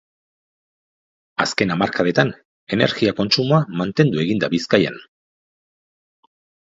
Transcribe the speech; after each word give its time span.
Azken 1.45 1.73
hamarkadetan 1.75 2.33
energia-kontsumoa 2.77 3.61
mantendu 3.83 4.25
egin 4.25 4.43
da 4.45 4.51
Bizkaian. 4.55 4.99